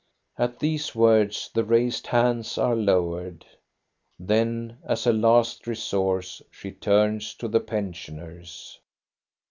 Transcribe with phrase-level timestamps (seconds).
[0.39, 3.45] "At these words the raised hands are lowered.
[4.17, 8.79] Then, as a last resource, she turns to the pen sioners.